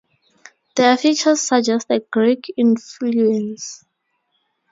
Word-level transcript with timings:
Their 0.75 0.97
features 0.97 1.41
suggest 1.41 1.85
a 1.91 1.99
Greek 1.99 2.51
influence. 2.57 3.85